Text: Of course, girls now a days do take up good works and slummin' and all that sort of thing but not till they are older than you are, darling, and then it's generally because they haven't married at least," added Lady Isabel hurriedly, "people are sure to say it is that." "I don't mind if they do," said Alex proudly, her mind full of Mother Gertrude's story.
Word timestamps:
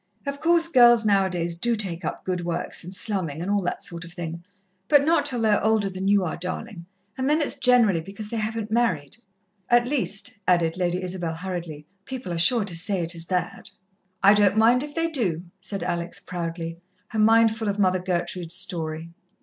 Of 0.25 0.39
course, 0.41 0.67
girls 0.67 1.05
now 1.05 1.27
a 1.27 1.29
days 1.29 1.55
do 1.55 1.75
take 1.75 2.03
up 2.03 2.25
good 2.25 2.43
works 2.43 2.83
and 2.83 2.91
slummin' 2.91 3.39
and 3.39 3.51
all 3.51 3.61
that 3.61 3.83
sort 3.83 4.03
of 4.03 4.11
thing 4.11 4.43
but 4.87 5.05
not 5.05 5.27
till 5.27 5.41
they 5.41 5.51
are 5.51 5.63
older 5.63 5.91
than 5.91 6.07
you 6.07 6.23
are, 6.25 6.35
darling, 6.37 6.87
and 7.19 7.29
then 7.29 7.39
it's 7.39 7.53
generally 7.53 8.01
because 8.01 8.31
they 8.31 8.37
haven't 8.37 8.71
married 8.71 9.17
at 9.69 9.87
least," 9.87 10.39
added 10.47 10.75
Lady 10.75 11.03
Isabel 11.03 11.35
hurriedly, 11.35 11.85
"people 12.05 12.33
are 12.33 12.39
sure 12.39 12.65
to 12.65 12.75
say 12.75 13.03
it 13.03 13.13
is 13.13 13.27
that." 13.27 13.69
"I 14.23 14.33
don't 14.33 14.57
mind 14.57 14.81
if 14.81 14.95
they 14.95 15.07
do," 15.11 15.43
said 15.59 15.83
Alex 15.83 16.19
proudly, 16.19 16.79
her 17.09 17.19
mind 17.19 17.55
full 17.55 17.67
of 17.69 17.77
Mother 17.77 17.99
Gertrude's 17.99 18.55
story. 18.55 19.11